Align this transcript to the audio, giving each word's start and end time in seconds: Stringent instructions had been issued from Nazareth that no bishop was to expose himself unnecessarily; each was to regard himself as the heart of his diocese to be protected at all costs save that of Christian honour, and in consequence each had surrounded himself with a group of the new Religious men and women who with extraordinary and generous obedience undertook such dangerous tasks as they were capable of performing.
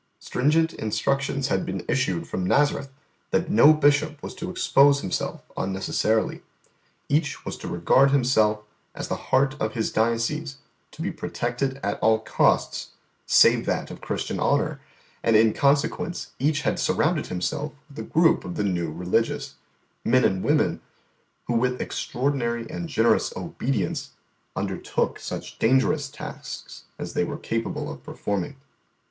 Stringent 0.17 0.73
instructions 0.73 1.49
had 1.49 1.63
been 1.63 1.85
issued 1.87 2.25
from 2.27 2.43
Nazareth 2.43 2.89
that 3.29 3.51
no 3.51 3.71
bishop 3.71 4.19
was 4.23 4.33
to 4.33 4.49
expose 4.49 5.01
himself 5.01 5.43
unnecessarily; 5.55 6.41
each 7.07 7.45
was 7.45 7.55
to 7.57 7.67
regard 7.67 8.09
himself 8.09 8.63
as 8.95 9.09
the 9.09 9.15
heart 9.29 9.55
of 9.59 9.73
his 9.73 9.91
diocese 9.91 10.57
to 10.89 11.03
be 11.03 11.11
protected 11.11 11.79
at 11.83 11.99
all 11.99 12.17
costs 12.17 12.93
save 13.27 13.67
that 13.67 13.91
of 13.91 14.01
Christian 14.01 14.39
honour, 14.39 14.81
and 15.21 15.35
in 15.35 15.53
consequence 15.53 16.31
each 16.39 16.61
had 16.63 16.79
surrounded 16.79 17.27
himself 17.27 17.71
with 17.87 17.99
a 17.99 18.09
group 18.09 18.43
of 18.43 18.55
the 18.55 18.63
new 18.63 18.91
Religious 18.91 19.53
men 20.03 20.25
and 20.25 20.43
women 20.43 20.81
who 21.45 21.53
with 21.53 21.79
extraordinary 21.79 22.67
and 22.71 22.89
generous 22.89 23.31
obedience 23.37 24.13
undertook 24.55 25.19
such 25.19 25.59
dangerous 25.59 26.09
tasks 26.09 26.85
as 26.97 27.13
they 27.13 27.23
were 27.23 27.37
capable 27.37 27.87
of 27.93 28.01
performing. 28.01 28.55